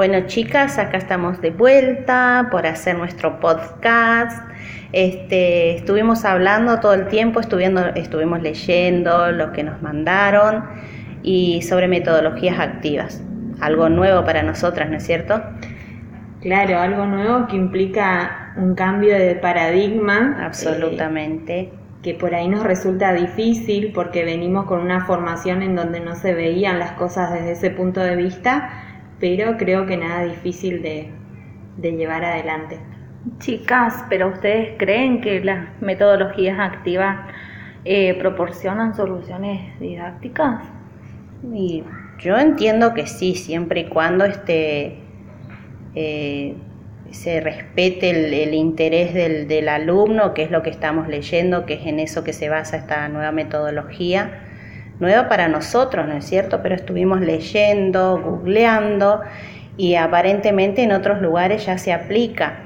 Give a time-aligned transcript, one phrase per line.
[0.00, 4.48] Bueno, chicas, acá estamos de vuelta por hacer nuestro podcast.
[4.92, 10.64] Este, estuvimos hablando todo el tiempo, estuvimos leyendo lo que nos mandaron
[11.22, 13.22] y sobre metodologías activas.
[13.60, 15.42] Algo nuevo para nosotras, ¿no es cierto?
[16.40, 20.38] Claro, algo nuevo que implica un cambio de paradigma.
[20.46, 21.60] Absolutamente.
[21.60, 21.72] Eh,
[22.02, 26.32] que por ahí nos resulta difícil porque venimos con una formación en donde no se
[26.32, 28.70] veían las cosas desde ese punto de vista,
[29.20, 31.10] pero creo que nada difícil de,
[31.80, 32.80] llevar adelante.
[33.38, 37.18] Chicas, pero ustedes creen que las metodologías activas
[37.84, 40.62] eh, proporcionan soluciones didácticas?
[41.52, 41.84] Y
[42.18, 44.98] yo entiendo que sí, siempre y cuando este,
[45.94, 46.54] eh,
[47.10, 51.86] se respete el, interés del, del, alumno, que es lo que estamos leyendo, que es
[51.86, 54.49] en eso que se basa esta nueva metodología.
[55.00, 56.60] Nueva para nosotros, ¿no es cierto?
[56.62, 59.22] Pero estuvimos leyendo, googleando
[59.76, 62.60] y aparentemente en otros lugares ya se aplica.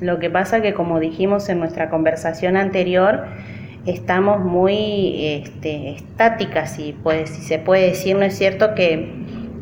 [0.00, 3.24] Lo que pasa que, como dijimos en nuestra conversación anterior,
[3.84, 8.74] estamos muy este, estáticas, si, si se puede decir, ¿no es cierto?
[8.74, 9.12] Que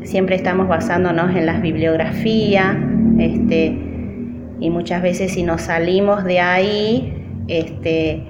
[0.03, 2.75] siempre estamos basándonos en las bibliografías,
[3.17, 3.77] este,
[4.59, 7.13] y muchas veces si nos salimos de ahí,
[7.47, 8.23] este,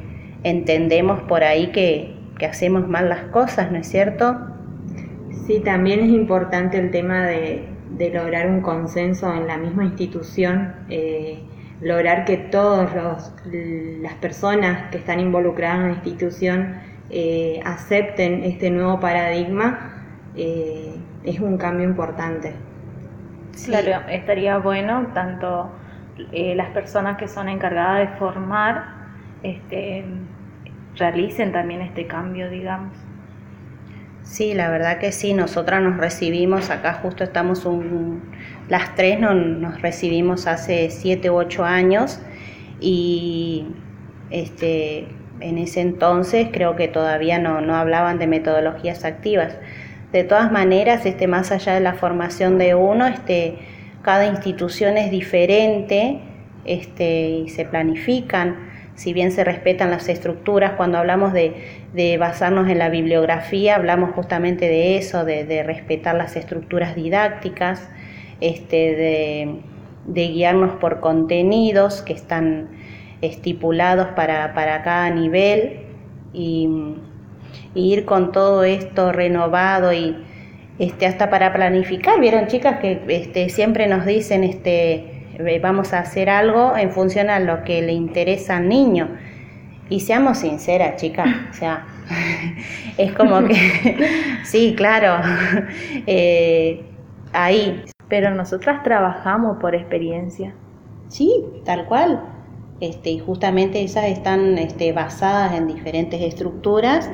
[0.44, 4.38] entendemos por ahí que, hacemos mal las cosas, ¿no es cierto?
[5.46, 7.68] Sí, también es importante el tema de,
[8.14, 11.44] lograr un consenso en la misma institución, eh,
[11.82, 12.90] lograr que todas
[13.46, 16.76] las personas que están involucradas en la institución
[17.12, 20.04] eh, acepten este nuevo paradigma,
[20.36, 22.54] eh, es un cambio importante.
[23.66, 25.70] Claro, estaría bueno tanto
[26.32, 28.86] eh, las personas que son encargadas de formar
[29.44, 30.06] este,
[30.96, 32.94] realicen también este cambio, digamos.
[34.24, 37.68] Sí, la verdad que sí, nosotras nos recibimos, acá justo estamos
[38.70, 42.22] las tres nos, recibimos hace siete u ocho años
[42.80, 43.68] y
[44.30, 45.08] este,
[45.42, 49.58] en ese entonces creo que todavía no, no hablaban de metodologías activas.
[50.14, 53.58] De todas maneras, este, más allá de la formación de uno, este,
[54.02, 56.20] cada institución es diferente
[56.66, 58.56] este, y se planifican,
[58.96, 64.68] si bien se respetan las estructuras, cuando hablamos de, basarnos en la bibliografía, hablamos justamente
[64.68, 67.90] de eso, de, respetar las estructuras didácticas,
[68.40, 69.56] este,
[70.06, 72.70] de, guiarnos por contenidos que están
[73.22, 75.82] estipulados para, cada nivel
[76.34, 76.68] y,
[77.76, 80.18] y ir con todo esto renovado y
[80.82, 82.20] este, hasta para planificar.
[82.20, 85.21] Vieron chicas que este, siempre nos dicen, este,
[85.62, 89.10] vamos a hacer algo en función a lo que le interesa al niño.
[89.90, 91.86] Y seamos sinceras, chicas, o sea,
[92.98, 94.08] es como que,
[94.44, 95.24] sí, claro,
[96.08, 96.84] eh,
[97.34, 97.84] ahí.
[98.08, 100.54] Pero nosotras trabajamos por experiencia.
[101.08, 102.22] Sí, tal cual.
[102.82, 107.10] Este, y justamente esas están este, basadas en diferentes estructuras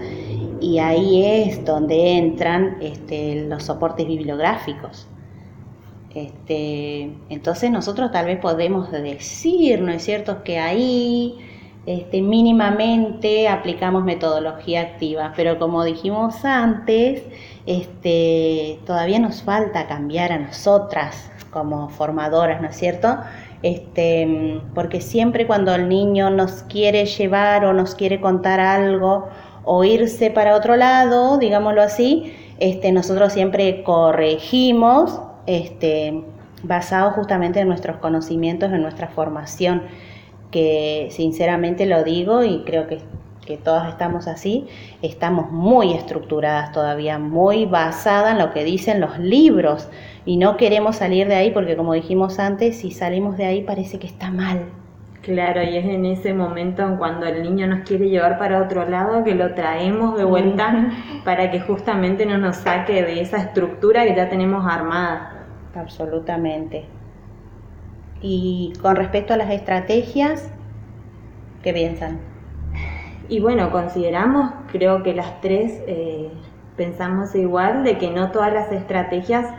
[0.62, 5.08] y ahí es donde entran este, los soportes bibliográficos.
[6.18, 11.38] Este, entonces nosotros tal vez podemos decir, ¿no es cierto?, que ahí
[11.86, 17.22] este, mínimamente aplicamos metodología activa, pero como dijimos antes,
[17.68, 23.20] este, todavía nos falta cambiar a nosotras como formadoras, ¿no es cierto?
[23.62, 29.28] Este, porque siempre cuando el niño nos quiere llevar o nos quiere contar algo
[29.66, 36.24] o irse para otro lado, digámoslo así, este, nosotros siempre corregimos, este,
[36.64, 39.84] basado justamente en nuestros conocimientos, en nuestra formación,
[40.52, 43.00] que sinceramente lo digo y creo que,
[43.46, 44.68] que todas estamos así,
[45.02, 49.90] estamos muy estructuradas todavía, muy basadas en lo que dicen los libros.
[50.26, 53.98] Y no queremos salir de ahí porque como dijimos antes, si salimos de ahí parece
[53.98, 54.66] que está mal,
[55.28, 58.88] Claro, y es en ese momento en cuando el niño nos quiere llevar para otro
[58.88, 60.90] lado que lo traemos de vuelta
[61.26, 65.37] para que justamente no nos saque de esa estructura que ya tenemos armada.
[65.78, 66.86] Absolutamente.
[68.22, 70.50] Y con respecto a las estrategias,
[71.64, 72.20] ¿qué piensan?
[73.30, 76.32] Y bueno, consideramos, creo que las tres eh,
[76.76, 79.54] pensamos igual, de que no todas las estrategias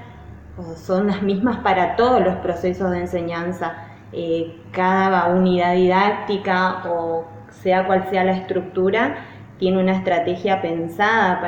[0.76, 7.86] son las mismas para todos los procesos de enseñanza eh, cada unidad didáctica o sea
[7.86, 9.16] cual sea la estructura,
[9.58, 11.40] tiene una estrategia pensada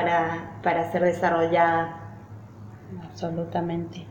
[0.63, 1.97] para, ser desarrollada.
[3.05, 4.07] Absolutamente.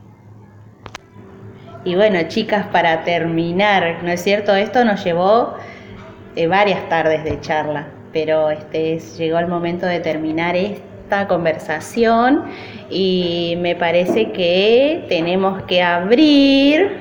[1.82, 4.54] Y bueno, chicas, para terminar, ¿no es cierto?
[4.54, 5.54] Esto nos llevó
[6.36, 12.44] eh, varias tardes de charla, pero este, llegó el momento de terminar esta conversación
[12.90, 16.98] y me parece que tenemos que abrir,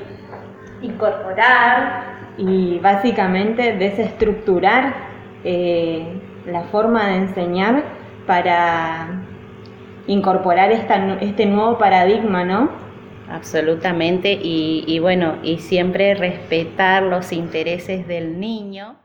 [0.81, 2.03] incorporar
[2.37, 4.93] y básicamente desestructurar
[5.43, 6.07] eh,
[6.45, 7.83] la forma de enseñar
[8.25, 9.07] para
[10.07, 12.88] incorporar este nuevo paradigma, ¿no?
[13.29, 18.99] Absolutamente, y, y bueno, y siempre respetar los intereses del niño.